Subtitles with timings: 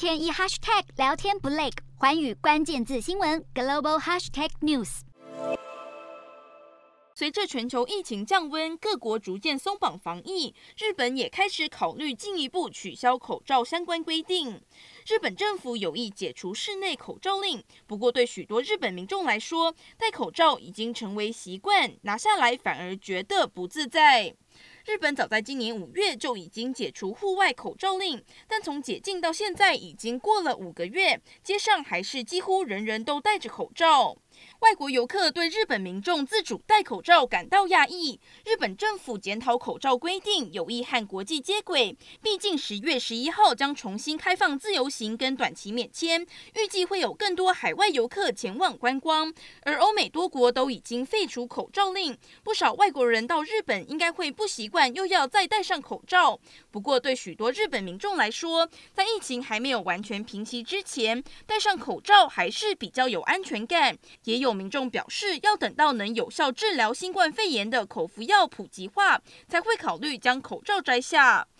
[0.00, 1.68] 天一 hashtag 聊天不累，
[1.98, 5.00] 环宇关键字新闻 global hashtag news。
[7.14, 14.62] 随着全球疫情降温，各国逐渐松绑防疫，日本也开始考虑进一步取消口罩相关规定。
[15.06, 24.34] 日本政府有意解除室内口罩令，不过对许多日本民众来说，戴口罩已经成为习惯，拿下来反而觉得不自在。
[24.90, 34.16] 日本早在今年五月就已经解除户外口罩令，但从解禁到现在已经过了五个月，街上还是几乎人人都戴着口罩。
[34.60, 38.20] 外国游客对日本民众自主戴口罩感到讶异。
[38.44, 41.96] 日本政府检讨口罩规定，有意和国际接轨。
[42.22, 49.32] 毕竟十月十一号将重新开放自由行跟短期免签，预计会有更多海外游客前往观光。
[49.62, 56.38] 而欧美多国都已经废除口罩令，不少外国人到日本应该会不习惯，又要再戴上口罩。
[56.70, 63.96] 不过对许多日本民众来说，在疫情还没有完全平息之前，戴上口罩还是比较有安全感。
[64.30, 71.48] 也有民众表示，要等到能有效治疗新冠肺炎的口服药普及化，才会考虑将口罩摘下。